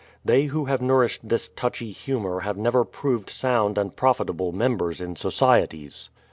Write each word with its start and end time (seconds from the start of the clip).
They 0.25 0.45
who 0.45 0.65
have 0.65 0.81
nourished 0.81 1.29
this 1.29 1.47
touchy 1.47 1.91
humour 1.91 2.39
have 2.39 2.57
never 2.57 2.83
proved 2.83 3.29
sound 3.29 3.77
and 3.77 3.95
profitable 3.95 4.51
members 4.51 4.99
in 4.99 5.15
societies. 5.15 6.09